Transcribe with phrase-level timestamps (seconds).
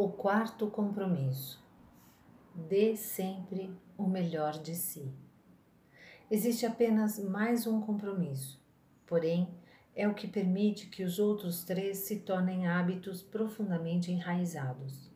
[0.00, 1.60] O quarto compromisso:
[2.54, 5.12] dê sempre o melhor de si.
[6.30, 8.64] Existe apenas mais um compromisso,
[9.04, 9.52] porém,
[9.96, 15.10] é o que permite que os outros três se tornem hábitos profundamente enraizados.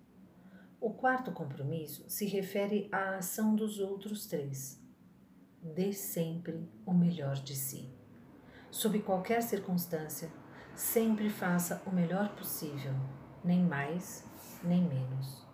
[0.81, 4.83] O quarto compromisso se refere à ação dos outros três.
[5.63, 7.89] Dê sempre o melhor de si.
[8.69, 10.29] Sob qualquer circunstância,
[10.75, 12.95] sempre faça o melhor possível,
[13.45, 14.32] nem mais
[14.65, 15.47] nem menos.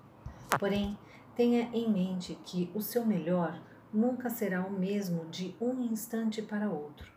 [0.59, 0.98] Porém,
[1.37, 3.60] tenha em mente que o seu melhor
[3.92, 7.12] nunca será o mesmo de um instante para outro.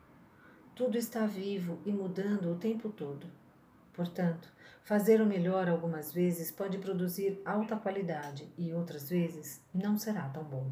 [0.76, 3.28] Tudo está vivo e mudando o tempo todo.
[3.94, 4.52] Portanto,
[4.84, 10.44] fazer o melhor algumas vezes pode produzir alta qualidade e outras vezes não será tão
[10.44, 10.72] bom.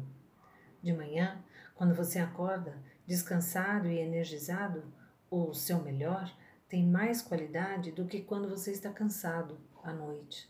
[0.82, 1.42] De manhã,
[1.74, 4.82] quando você acorda, descansado e energizado,
[5.30, 6.32] o seu melhor
[6.68, 10.48] tem mais qualidade do que quando você está cansado à noite.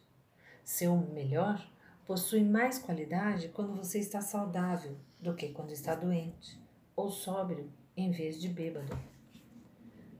[0.72, 1.68] Seu melhor
[2.06, 6.62] possui mais qualidade quando você está saudável do que quando está doente,
[6.94, 8.96] ou sóbrio em vez de bêbado.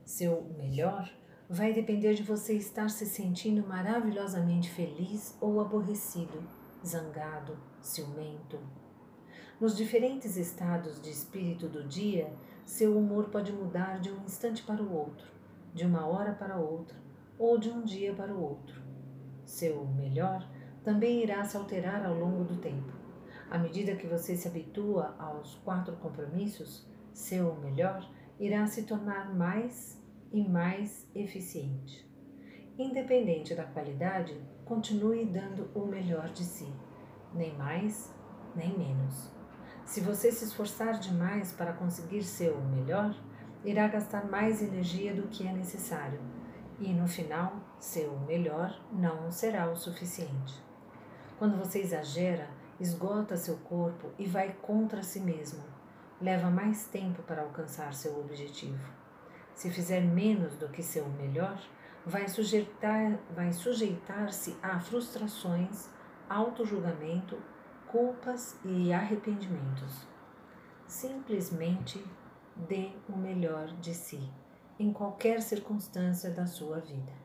[0.03, 1.09] Seu melhor
[1.49, 6.43] vai depender de você estar se sentindo maravilhosamente feliz ou aborrecido,
[6.85, 8.59] zangado, ciumento.
[9.57, 12.29] Nos diferentes estados de espírito do dia,
[12.65, 15.27] seu humor pode mudar de um instante para o outro,
[15.73, 16.97] de uma hora para outra
[17.39, 18.90] ou de um dia para o outro.
[19.51, 20.49] Seu melhor
[20.81, 22.93] também irá se alterar ao longo do tempo.
[23.49, 30.01] À medida que você se habitua aos quatro compromissos, seu melhor irá se tornar mais
[30.31, 32.09] e mais eficiente.
[32.79, 36.73] Independente da qualidade, continue dando o melhor de si,
[37.33, 38.09] nem mais
[38.55, 39.35] nem menos.
[39.83, 43.13] Se você se esforçar demais para conseguir seu melhor,
[43.65, 46.21] irá gastar mais energia do que é necessário
[46.79, 50.63] e no final, seu melhor não será o suficiente.
[51.39, 52.47] Quando você exagera,
[52.79, 55.63] esgota seu corpo e vai contra si mesmo.
[56.21, 58.87] Leva mais tempo para alcançar seu objetivo.
[59.55, 61.59] Se fizer menos do que seu melhor,
[62.05, 64.29] vai sujeitar-se vai sujeitar
[64.61, 65.89] a frustrações,
[66.29, 67.35] auto-julgamento,
[67.87, 70.05] culpas e arrependimentos.
[70.85, 72.05] Simplesmente
[72.55, 74.31] dê o melhor de si
[74.77, 77.20] em qualquer circunstância da sua vida.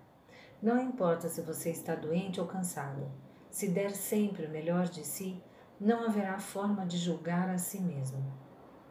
[0.63, 3.11] Não importa se você está doente ou cansado,
[3.51, 5.43] se der sempre o melhor de si,
[5.79, 8.25] não haverá forma de julgar a si mesmo.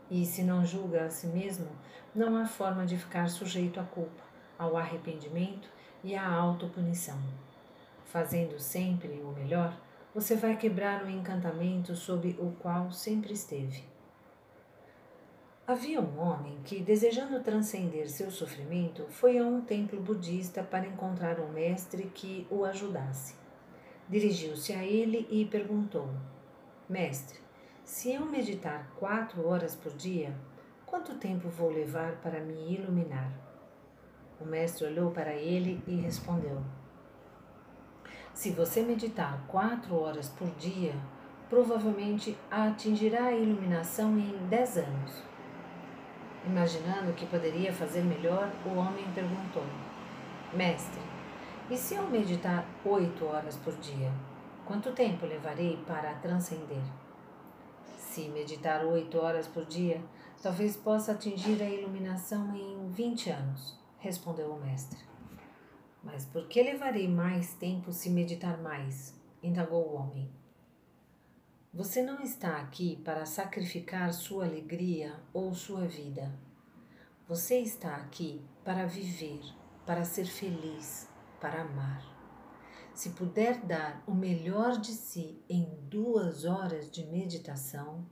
[0.10, 1.68] E se não julga a si mesmo,
[2.14, 4.24] não há forma de ficar sujeito à culpa,
[4.58, 5.68] ao arrependimento
[6.04, 7.20] e à autopunição.
[8.06, 9.76] Fazendo sempre o melhor,
[10.14, 13.95] você vai quebrar o encantamento sob o qual sempre esteve
[15.68, 21.40] Havia um homem que, desejando transcender seu sofrimento, foi a um templo budista para encontrar
[21.40, 23.34] um mestre que o ajudasse.
[24.08, 26.08] Dirigiu-se a ele e perguntou:
[26.88, 27.40] Mestre,
[27.84, 30.36] se eu meditar quatro horas por dia,
[30.86, 33.32] quanto tempo vou levar para me iluminar?
[34.40, 36.62] O mestre olhou para ele e respondeu:
[38.36, 40.94] Se você meditar quatro horas por dia,
[41.50, 45.35] provavelmente atingirá a iluminação em dez anos.
[46.48, 49.64] Imaginando que poderia fazer melhor, o homem perguntou:
[50.54, 51.02] Mestre,
[51.70, 54.12] e se eu meditar oito horas por dia?
[54.66, 56.84] Quanto tempo levarei para transcender?
[57.98, 60.00] Se meditar oito horas por dia,
[60.42, 65.00] talvez possa atingir a iluminação em vinte anos, respondeu o mestre.
[66.04, 69.20] Mas por que levarei mais tempo se meditar mais?
[69.42, 70.30] indagou o homem.
[71.76, 76.32] Você não está aqui para sacrificar sua alegria ou sua vida.
[77.28, 79.42] Você está aqui para viver,
[79.86, 82.02] para ser feliz, para amar.
[82.94, 88.06] Se puder dar o melhor de si em duas horas de meditação,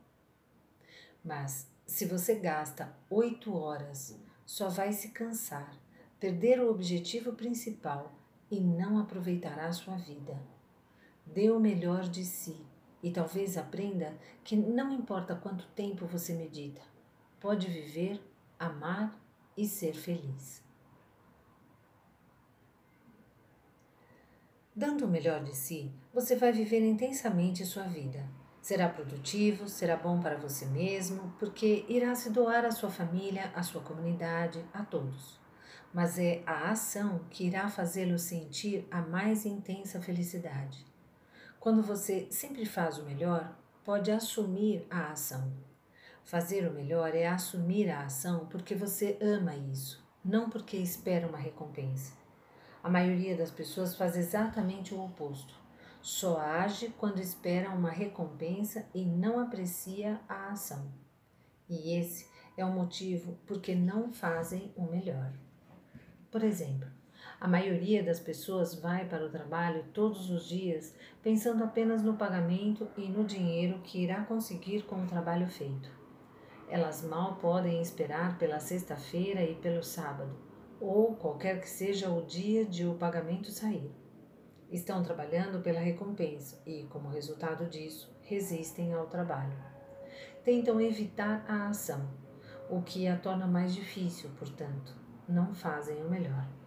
[1.23, 5.73] mas se você gasta oito horas, só vai se cansar,
[6.19, 8.11] perder o objetivo principal
[8.51, 10.37] e não aproveitará sua vida.
[11.25, 12.72] Dê o melhor de si
[13.03, 16.81] e talvez aprenda que não importa quanto tempo você medita,
[17.39, 18.19] pode viver,
[18.57, 19.13] amar
[19.57, 20.63] e ser feliz.
[24.73, 28.25] Dando o melhor de si, você vai viver intensamente sua vida.
[28.59, 33.61] Será produtivo, será bom para você mesmo, porque irá se doar à sua família, à
[33.61, 35.37] sua comunidade, a todos.
[35.93, 40.92] Mas é a ação que irá fazê-lo sentir a mais intensa felicidade.
[41.63, 45.49] Quando você sempre faz o melhor, pode assumir a ação.
[46.25, 51.37] Fazer o melhor é assumir a ação porque você ama isso, não porque espera uma
[51.37, 52.11] recompensa.
[52.83, 55.53] A maioria das pessoas faz exatamente o oposto.
[56.01, 60.91] Só age quando espera uma recompensa e não aprecia a ação.
[61.69, 62.27] E esse
[62.57, 65.31] é o motivo porque não fazem o melhor.
[66.29, 66.89] Por exemplo,
[67.43, 72.87] a maioria das pessoas vai para o trabalho todos os dias pensando apenas no pagamento
[72.95, 75.91] e no dinheiro que irá conseguir com o trabalho feito.
[76.69, 80.33] Elas mal podem esperar pela sexta-feira e pelo sábado,
[80.79, 83.91] ou qualquer que seja o dia de o pagamento sair.
[84.71, 89.57] Estão trabalhando pela recompensa e, como resultado disso, resistem ao trabalho.
[90.45, 92.09] Tentam evitar a ação,
[92.69, 94.95] o que a torna mais difícil, portanto,
[95.27, 96.62] não fazem o melhor.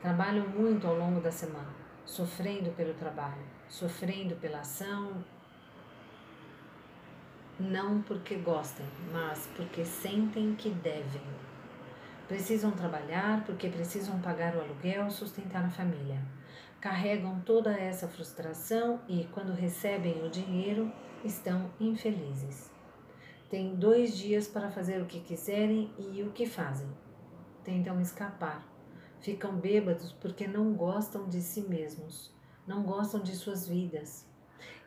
[0.00, 1.68] Trabalham muito ao longo da semana,
[2.06, 5.22] sofrendo pelo trabalho, sofrendo pela ação,
[7.58, 11.20] não porque gostem, mas porque sentem que devem.
[12.26, 16.22] Precisam trabalhar porque precisam pagar o aluguel, sustentar a família.
[16.80, 20.90] Carregam toda essa frustração e, quando recebem o dinheiro,
[21.22, 22.70] estão infelizes.
[23.50, 26.88] Têm dois dias para fazer o que quiserem e o que fazem.
[27.62, 28.64] Tentam escapar,
[29.20, 32.32] Ficam bêbados porque não gostam de si mesmos,
[32.66, 34.26] não gostam de suas vidas.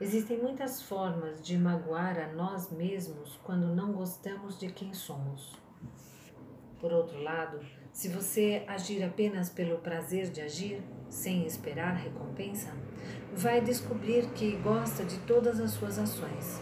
[0.02, 5.56] Existem muitas formas de magoar a nós mesmos quando não gostamos de quem somos.
[6.80, 7.60] Por outro lado,
[7.92, 12.74] se você agir apenas pelo prazer de agir, sem esperar recompensa,
[13.36, 16.60] vai descobrir que gosta de todas as suas ações.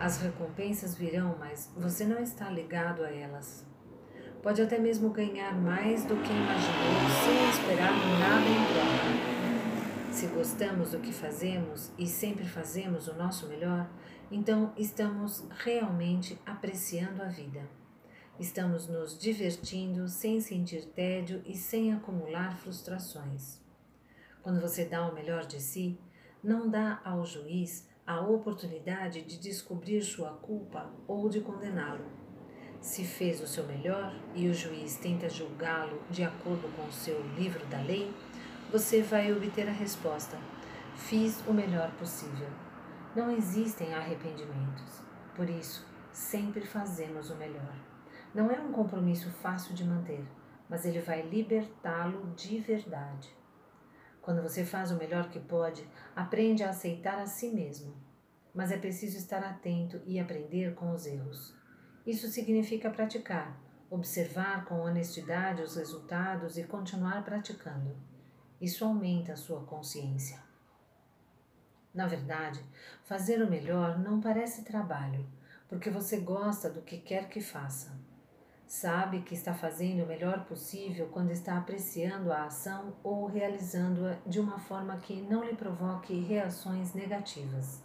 [0.00, 3.73] As recompensas virão, mas você não está ligado a elas
[4.44, 10.12] pode até mesmo ganhar mais do que imaginou sem esperar nada em troca.
[10.12, 13.88] Se gostamos do que fazemos e sempre fazemos o nosso melhor,
[14.30, 17.62] então estamos realmente apreciando a vida.
[18.38, 23.62] Estamos nos divertindo sem sentir tédio e sem acumular frustrações.
[24.42, 25.98] Quando você dá o melhor de si,
[26.42, 32.23] não dá ao juiz a oportunidade de descobrir sua culpa ou de condená-lo
[32.84, 37.18] se fez o seu melhor e o juiz tenta julgá-lo de acordo com o seu
[37.34, 38.14] livro da lei,
[38.70, 40.38] você vai obter a resposta:
[40.94, 42.46] Fiz o melhor possível.
[43.16, 45.00] Não existem arrependimentos.
[45.34, 47.74] Por isso, sempre fazemos o melhor.
[48.34, 50.22] Não é um compromisso fácil de manter,
[50.68, 53.34] mas ele vai libertá-lo de verdade.
[54.20, 57.94] Quando você faz o melhor que pode, aprende a aceitar a si mesmo.
[58.54, 61.63] Mas é preciso estar atento e aprender com os erros.
[62.06, 63.58] Isso significa praticar,
[63.90, 67.96] observar com honestidade os resultados e continuar praticando.
[68.60, 70.38] Isso aumenta a sua consciência.
[71.94, 72.62] Na verdade,
[73.04, 75.26] fazer o melhor não parece trabalho,
[75.68, 77.98] porque você gosta do que quer que faça.
[78.66, 84.40] Sabe que está fazendo o melhor possível quando está apreciando a ação ou realizando-a de
[84.40, 87.82] uma forma que não lhe provoque reações negativas.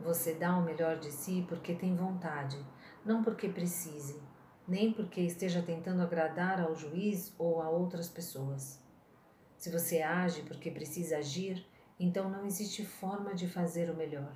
[0.00, 2.58] Você dá o melhor de si porque tem vontade
[3.04, 4.20] não porque precise,
[4.66, 8.82] nem porque esteja tentando agradar ao juiz ou a outras pessoas.
[9.56, 11.66] Se você age porque precisa agir,
[11.98, 14.34] então não existe forma de fazer o melhor.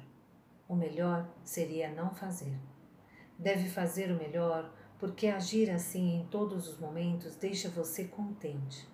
[0.68, 2.58] O melhor seria não fazer.
[3.38, 8.86] Deve fazer o melhor porque agir assim em todos os momentos deixa você contente.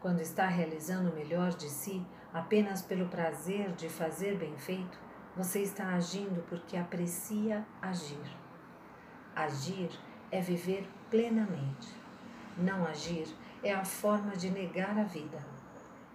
[0.00, 4.98] Quando está realizando o melhor de si apenas pelo prazer de fazer bem feito,
[5.36, 8.41] você está agindo porque aprecia agir.
[9.34, 9.90] Agir
[10.30, 11.88] é viver plenamente.
[12.56, 13.26] Não agir
[13.62, 15.38] é a forma de negar a vida.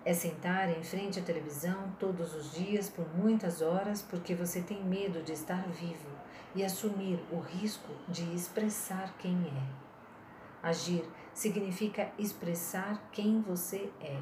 [0.06, 4.84] É sentar em frente à televisão todos os dias por muitas horas porque você tem
[4.84, 6.10] medo de estar vivo
[6.56, 10.68] e assumir o risco de expressar quem é.
[10.68, 14.22] Agir significa expressar quem você é.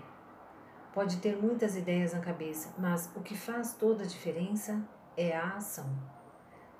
[0.93, 4.81] Pode ter muitas ideias na cabeça, mas o que faz toda a diferença
[5.17, 5.89] é a ação.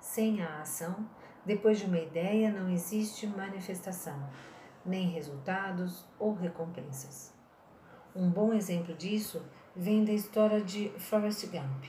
[0.00, 1.06] Sem a ação,
[1.46, 4.28] depois de uma ideia não existe manifestação,
[4.84, 7.32] nem resultados ou recompensas.
[8.16, 9.40] Um bom exemplo disso
[9.74, 11.84] vem da história de Forrest Gump.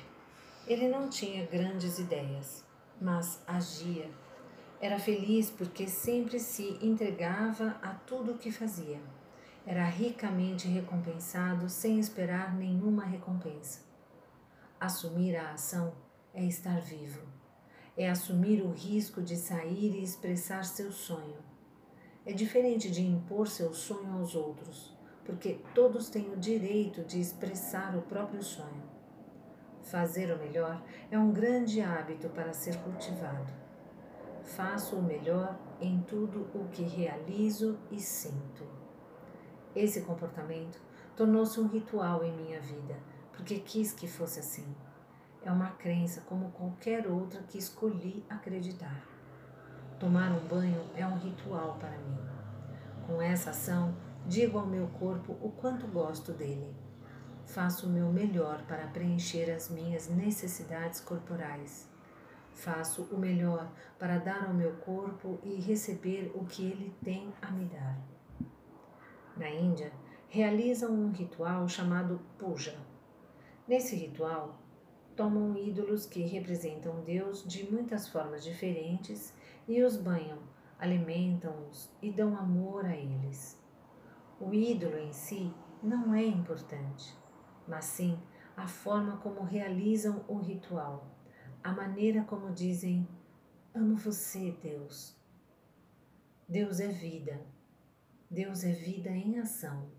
[0.68, 2.64] Ele não tinha grandes ideias,
[3.02, 4.12] mas agia.
[4.80, 9.02] Era feliz porque sempre se entregava a tudo o que fazia.
[9.66, 13.88] Era ricamente recompensado sem esperar nenhuma recompensa.
[14.80, 15.96] Assumir a ação
[16.32, 17.38] é estar vivo
[17.98, 21.36] é assumir o risco de sair e expressar seu sonho.
[22.26, 27.98] É diferente de impor seu sonho aos outros, porque todos têm o direito de expressar
[27.98, 28.84] o próprio sonho.
[29.82, 33.52] Fazer o melhor é um grande hábito para ser cultivado.
[34.44, 38.64] Faço o melhor em tudo o que realizo e sinto.
[39.76, 40.80] Esse comportamento
[41.16, 42.96] tornou-se um ritual em minha vida
[43.38, 44.66] porque quis que fosse assim.
[45.48, 49.02] É uma crença como qualquer outra que escolhi acreditar.
[49.98, 52.18] Tomar um banho é um ritual para mim.
[53.06, 56.76] Com essa ação, digo ao meu corpo o quanto gosto dele.
[57.46, 61.90] Faço o meu melhor para preencher as minhas necessidades corporais.
[62.54, 67.50] Faço o melhor para dar ao meu corpo e receber o que ele tem a
[67.52, 67.98] me dar.
[69.38, 69.94] Na Índia,
[70.28, 72.78] realizam um ritual chamado puja.
[73.66, 74.67] Nesse ritual,
[75.18, 79.34] tomam ídolos que representam Deus de muitas formas diferentes
[79.68, 80.38] e os banham,
[80.78, 83.60] alimentam-os e dão amor a eles.
[84.40, 87.18] O ídolo em si não é importante,
[87.68, 88.18] mas sim
[88.56, 91.08] a forma como realizam o ritual,
[91.64, 93.08] a maneira como dizem:
[93.74, 95.18] Amo você, Deus.
[96.48, 97.42] Deus é vida.
[98.30, 99.90] Deus é vida em ação.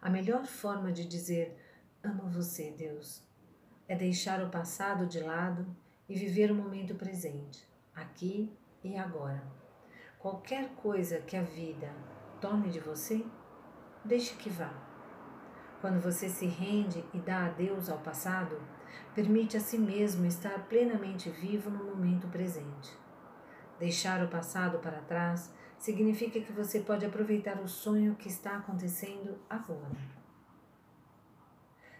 [0.00, 1.56] A melhor forma de dizer
[2.02, 3.25] amo você, Deus,
[3.88, 5.66] é deixar o passado de lado
[6.08, 8.50] e viver o momento presente, aqui
[8.82, 9.42] e agora.
[10.18, 11.92] Qualquer coisa que a vida
[12.40, 13.24] tome de você,
[14.04, 14.72] deixe que vá.
[15.80, 18.60] Quando você se rende e dá adeus ao passado,
[19.14, 22.92] permite a si mesmo estar plenamente vivo no momento presente.
[23.78, 29.38] Deixar o passado para trás significa que você pode aproveitar o sonho que está acontecendo
[29.48, 30.25] agora.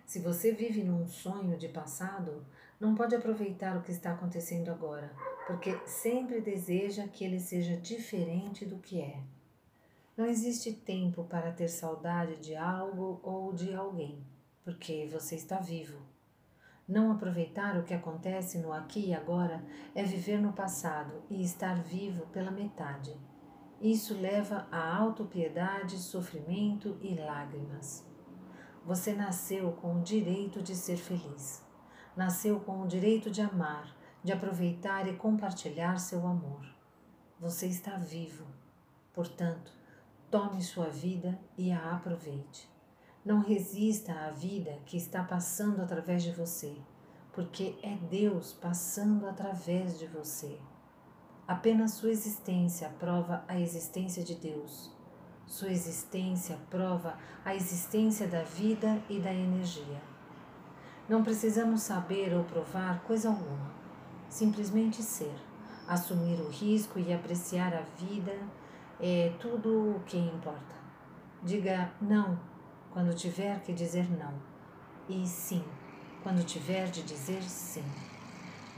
[0.06, 2.46] Se você vive num sonho de passado,
[2.78, 5.12] não pode aproveitar o que está acontecendo agora,
[5.48, 9.20] porque sempre deseja que ele seja diferente do que é.
[10.16, 14.24] Não existe tempo para ter saudade de algo ou de alguém,
[14.62, 15.98] porque você está vivo.
[16.86, 19.60] Não aproveitar o que acontece no aqui e agora
[19.92, 23.12] é viver no passado e estar vivo pela metade.
[23.80, 28.05] Isso leva a autopiedade, sofrimento e lágrimas.
[28.86, 31.60] Você nasceu com o direito de ser feliz.
[32.16, 36.64] Nasceu com o direito de amar, de aproveitar e compartilhar seu amor.
[37.40, 38.46] Você está vivo.
[39.12, 39.72] Portanto,
[40.30, 42.70] tome sua vida e a aproveite.
[43.24, 46.76] Não resista à vida que está passando através de você,
[47.32, 50.60] porque é Deus passando através de você.
[51.44, 54.95] Apenas sua existência prova a existência de Deus.
[55.46, 60.02] Sua existência prova a existência da vida e da energia.
[61.08, 63.70] Não precisamos saber ou provar coisa alguma,
[64.28, 65.34] simplesmente ser,
[65.86, 68.36] assumir o risco e apreciar a vida
[69.00, 70.74] é tudo o que importa.
[71.42, 72.38] Diga não
[72.90, 74.34] quando tiver que dizer não,
[75.08, 75.64] e sim
[76.24, 77.84] quando tiver de dizer sim.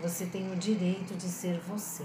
[0.03, 2.05] Você tem o direito de ser você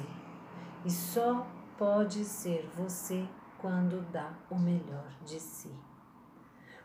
[0.85, 1.45] e só
[1.77, 3.27] pode ser você
[3.63, 5.71] quando dá o melhor de si.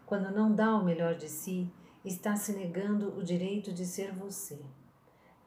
[0.06, 1.68] Quando não dá o melhor de si,
[2.04, 4.64] está se negando o direito de ser você.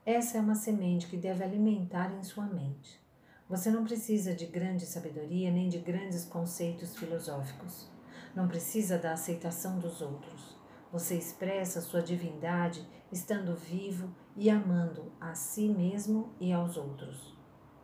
[0.06, 3.00] Essa é uma semente que deve alimentar em sua mente.
[3.48, 7.90] Você não precisa de grande sabedoria nem de grandes conceitos filosóficos.
[8.36, 10.58] Não precisa da aceitação dos outros.
[10.92, 17.34] Você expressa sua divindade estando vivo e amando a si mesmo e aos outros.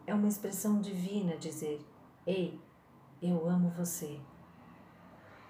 [0.06, 1.80] É uma expressão divina dizer:
[2.26, 2.60] Ei,
[3.22, 4.20] eu amo você.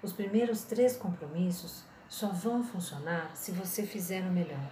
[0.02, 4.70] Os primeiros três compromissos só vão funcionar se você fizer o melhor.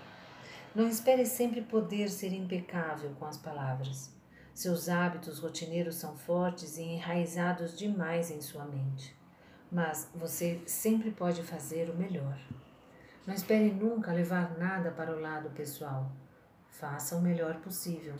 [0.75, 4.15] Não espere sempre poder ser impecável com as palavras.
[4.55, 9.15] Seus hábitos rotineiros são fortes e enraizados demais em sua mente.
[9.71, 12.39] Mas você sempre pode fazer o melhor.
[13.27, 16.13] Não espere nunca levar nada para o lado pessoal.
[16.71, 18.15] Faça o melhor possível.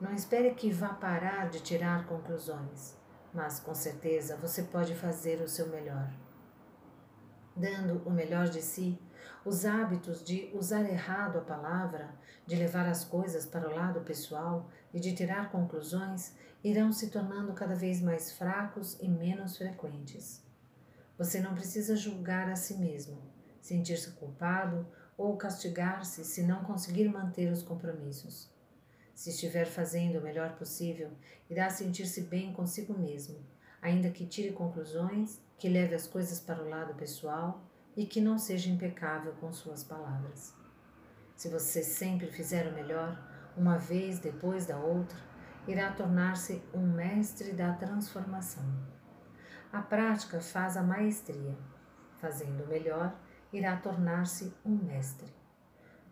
[0.00, 2.96] Não espere que vá parar de tirar conclusões,
[3.32, 6.10] mas com certeza você pode fazer o seu melhor.
[7.56, 8.98] Dando o melhor de si,
[9.44, 12.10] os hábitos de usar errado a palavra,
[12.46, 17.52] de levar as coisas para o lado pessoal e de tirar conclusões irão se tornando
[17.52, 20.44] cada vez mais fracos e menos frequentes.
[21.16, 23.18] Você não precisa julgar a si mesmo,
[23.60, 28.50] sentir-se culpado ou castigar-se se não conseguir manter os compromissos.
[29.20, 31.10] Se estiver fazendo o melhor possível,
[31.50, 33.38] irá sentir-se bem consigo mesmo,
[33.82, 37.62] ainda que tire conclusões, que leve as coisas para o lado pessoal
[37.94, 40.54] e que não seja impecável com suas palavras.
[41.36, 43.22] Se você sempre fizer o melhor,
[43.58, 45.18] uma vez depois da outra,
[45.68, 48.64] irá tornar-se um mestre da transformação.
[49.70, 51.58] A prática faz a maestria.
[52.16, 53.14] Fazendo o melhor,
[53.52, 55.28] irá tornar-se um mestre.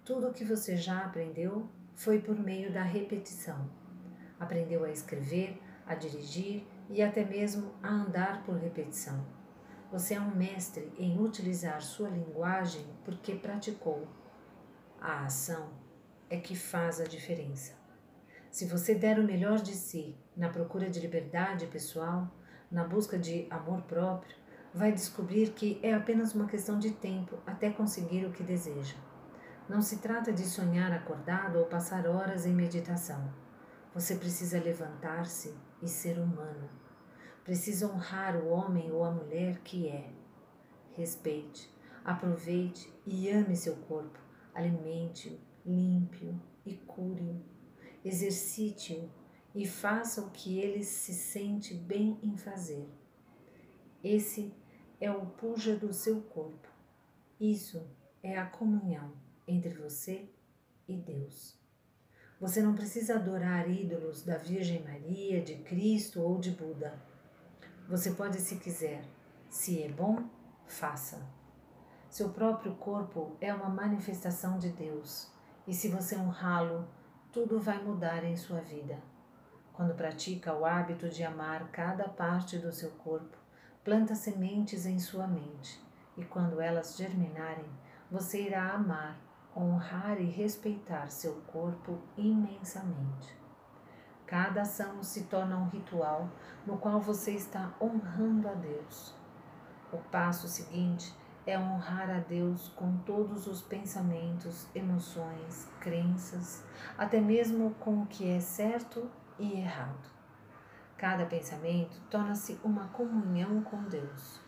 [0.04, 3.68] Tudo o que você já aprendeu foi por meio da repetição.
[4.38, 9.26] Aprendeu a escrever, a dirigir e até mesmo a andar por repetição.
[9.90, 14.06] Você é um mestre em utilizar sua linguagem porque praticou.
[15.00, 15.70] A ação
[16.30, 17.72] é que faz a diferença.
[18.48, 22.32] Se você der o melhor de si na procura de liberdade pessoal,
[22.70, 24.36] na busca de amor próprio,
[24.72, 29.07] vai descobrir que é apenas uma questão de tempo até conseguir o que deseja.
[29.68, 33.30] Não se trata de sonhar acordado ou passar horas em meditação.
[33.92, 36.70] Você precisa levantar-se e ser humano.
[37.44, 40.10] Precisa honrar o homem ou a mulher que é.
[40.96, 41.70] Respeite,
[42.02, 44.18] aproveite e ame seu corpo.
[44.54, 47.38] Alimente-o, limpe-o e cure-o.
[48.02, 49.10] Exercite-o
[49.54, 52.88] e faça o que ele se sente bem em fazer.
[54.02, 54.50] Esse
[54.98, 56.68] é o puja do seu corpo.
[57.38, 57.86] Isso
[58.22, 60.28] é a comunhão entre você
[60.86, 61.58] e Deus.
[62.40, 67.02] Você não precisa adorar ídolos da Virgem Maria, de Cristo ou de Buda.
[67.88, 69.02] Você pode, se quiser.
[69.48, 70.28] Se é bom,
[70.66, 71.26] faça.
[72.08, 75.30] Seu próprio corpo é uma manifestação de Deus,
[75.66, 76.88] e se você honrá-lo,
[77.32, 79.02] tudo vai mudar em sua vida.
[79.72, 83.36] Quando pratica o hábito de amar cada parte do seu corpo,
[83.84, 85.80] planta sementes em sua mente,
[86.16, 87.68] e quando elas germinarem,
[88.10, 93.36] você irá amar honrar e respeitar seu corpo imensamente.
[94.26, 96.28] Cada ação se torna um ritual
[96.66, 99.14] no qual você está honrando a Deus.
[99.90, 101.14] O passo seguinte
[101.46, 106.62] é honrar a Deus com todos os pensamentos, emoções, crenças,
[106.98, 110.10] até mesmo com o que é certo e errado.
[110.98, 114.40] Cada pensamento torna-se uma comunhão com Deus.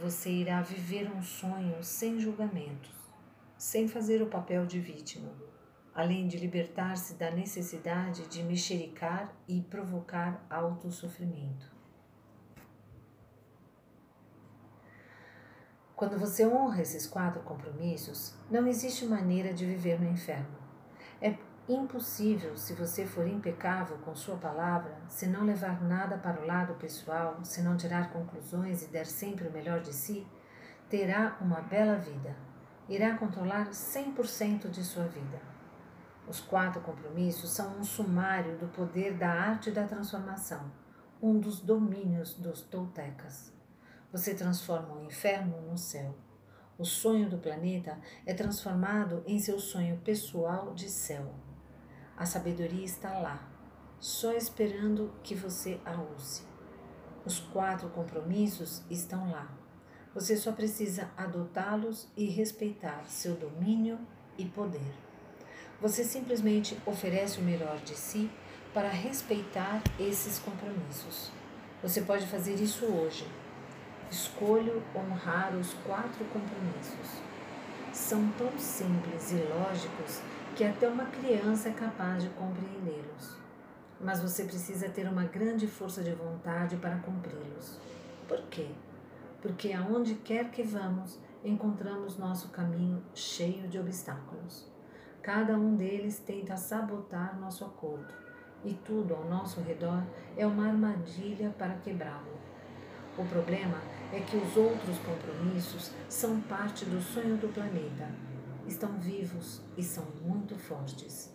[0.00, 2.99] Você irá viver um sonho sem julgamentos
[3.60, 5.30] sem fazer o papel de vítima,
[5.94, 11.70] além de libertar-se da necessidade de mexericar e provocar autossofrimento.
[15.94, 20.56] Quando você honra esses quatro compromissos, não existe maneira de viver no inferno.
[21.20, 21.36] É
[21.68, 26.76] impossível se você for impecável com sua palavra, se não levar nada para o lado
[26.76, 30.26] pessoal, se não tirar conclusões e der sempre o melhor de si,
[30.88, 32.48] terá uma bela vida
[32.90, 35.40] irá controlar 100% de sua vida.
[36.26, 40.72] Os quatro compromissos são um sumário do poder da arte da transformação,
[41.22, 43.52] um dos domínios dos toltecas.
[44.12, 46.16] Você transforma o inferno no céu.
[46.76, 51.32] O sonho do planeta é transformado em seu sonho pessoal de céu.
[52.16, 53.48] A sabedoria está lá,
[54.00, 56.42] só esperando que você a use.
[57.24, 59.59] Os quatro compromissos estão lá
[60.14, 63.98] você só precisa adotá-los e respeitar seu domínio
[64.36, 64.94] e poder.
[65.80, 68.30] Você simplesmente oferece o melhor de si
[68.74, 71.30] para respeitar esses compromissos.
[71.82, 73.26] Você pode fazer isso hoje.
[74.10, 77.22] Escolho honrar os quatro compromissos.
[77.92, 80.20] São tão simples e lógicos
[80.56, 83.36] que até uma criança é capaz de compreendê-los.
[84.00, 87.78] Mas você precisa ter uma grande força de vontade para cumpri-los.
[88.28, 88.68] Por quê?
[89.40, 94.68] Porque aonde quer que vamos, encontramos nosso caminho cheio de obstáculos.
[95.22, 98.12] Cada um deles tenta sabotar nosso acordo,
[98.64, 100.02] e tudo ao nosso redor
[100.36, 102.38] é uma armadilha para quebrá-lo.
[103.16, 103.78] O problema
[104.12, 108.08] é que os outros compromissos são parte do sonho do planeta.
[108.66, 111.34] Estão vivos e são muito fortes.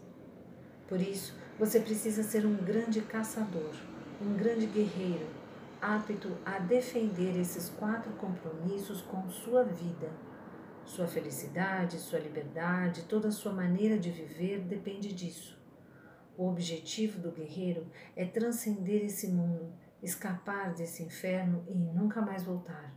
[0.88, 3.74] Por isso, você precisa ser um grande caçador,
[4.22, 5.28] um grande guerreiro
[5.82, 10.10] apto a defender esses quatro compromissos com sua vida.
[10.86, 15.58] Sua felicidade, sua liberdade, toda a sua maneira de viver depende disso.
[16.38, 22.94] O objetivo do guerreiro é transcender esse mundo, escapar desse inferno e nunca mais voltar.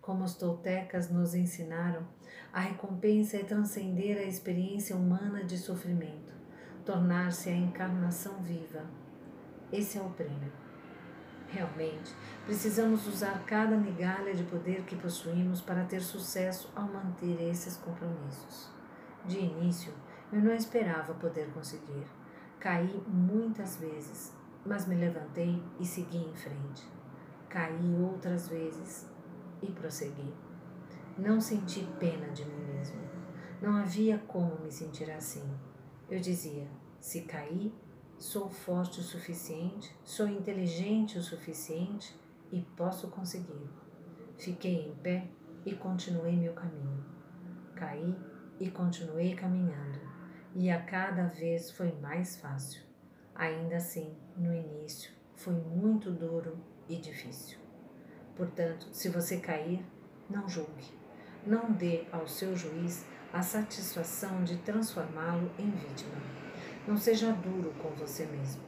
[0.00, 2.06] Como os toltecas nos ensinaram,
[2.52, 6.32] a recompensa é transcender a experiência humana de sofrimento,
[6.84, 8.84] tornar-se a encarnação viva.
[9.72, 10.63] Esse é o prêmio.
[11.54, 12.12] Realmente,
[12.44, 18.72] precisamos usar cada migalha de poder que possuímos para ter sucesso ao manter esses compromissos.
[19.24, 19.92] De início,
[20.32, 22.08] eu não esperava poder conseguir.
[22.58, 24.36] Caí muitas vezes,
[24.66, 26.84] mas me levantei e segui em frente.
[27.48, 29.08] Caí outras vezes
[29.62, 30.34] e prossegui.
[31.16, 33.00] Não senti pena de mim mesmo.
[33.62, 35.48] Não havia como me sentir assim.
[36.10, 36.66] Eu dizia:
[36.98, 37.72] se caí,
[38.18, 42.18] Sou forte o suficiente, sou inteligente o suficiente
[42.50, 43.68] e posso conseguir.
[44.38, 45.28] Fiquei em pé
[45.66, 47.04] e continuei meu caminho.
[47.74, 48.16] Caí
[48.60, 50.00] e continuei caminhando,
[50.54, 52.82] e a cada vez foi mais fácil.
[53.34, 56.56] Ainda assim, no início, foi muito duro
[56.88, 57.58] e difícil.
[58.36, 59.84] Portanto, se você cair,
[60.30, 60.92] não julgue.
[61.46, 66.43] Não dê ao seu juiz a satisfação de transformá-lo em vítima.
[66.86, 68.60] Não seja duro com você mesmo.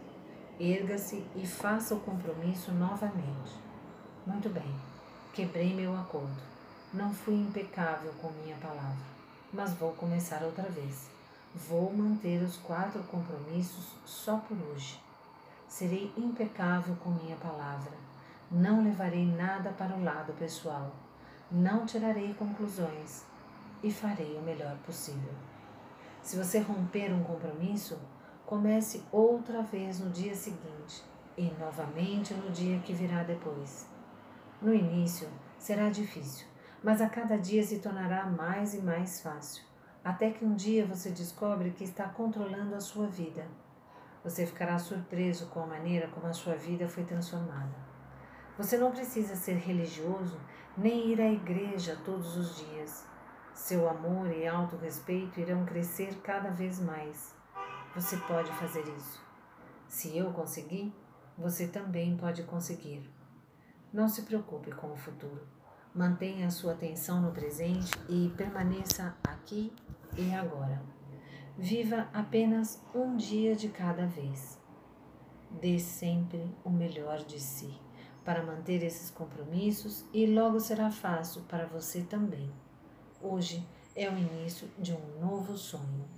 [0.59, 3.53] Erga-se e faça o compromisso novamente.
[4.27, 4.75] Muito bem,
[5.35, 6.41] quebrei meu acordo.
[6.95, 9.05] Não fui impecável com minha palavra,
[9.53, 11.11] mas vou começar outra vez.
[11.69, 14.99] Vou manter os quatro compromissos só por hoje.
[15.69, 17.93] Serei impecável com minha palavra.
[18.51, 20.91] Não levarei nada para o lado pessoal.
[21.51, 23.25] Não tirarei conclusões
[23.83, 25.35] e farei o melhor possível.
[26.27, 27.97] Se você romper um compromisso,
[28.45, 31.05] comece outra vez no dia seguinte
[31.37, 33.87] e novamente no dia que virá depois.
[34.61, 36.49] No início será difícil,
[36.83, 39.63] mas a cada dia se tornará mais e mais fácil,
[40.03, 43.47] até que um dia você descobre que está controlando a sua vida.
[44.25, 47.77] Você ficará surpreso com a maneira como a sua vida foi transformada.
[48.59, 50.41] Você não precisa ser religioso
[50.77, 53.16] nem ir à igreja todos os dias.
[53.57, 57.35] Seu amor e autorrespeito irão crescer cada vez mais.
[57.95, 59.25] Você pode fazer isso.
[59.89, 60.95] Se eu conseguir,
[61.39, 63.11] você também pode conseguir.
[63.91, 65.49] Não se preocupe com o futuro.
[65.95, 69.73] Mantenha sua atenção no presente e permaneça aqui
[70.19, 70.83] e agora.
[71.57, 74.61] Viva apenas um dia de cada vez.
[75.51, 77.75] Dê sempre o melhor de si
[78.23, 82.53] para manter esses compromissos e logo será fácil para você também.
[83.23, 86.16] Hoje é o início de um novo sonho.